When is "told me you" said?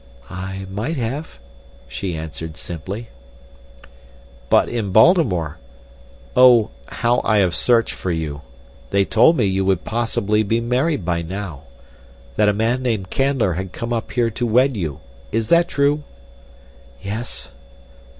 9.05-9.63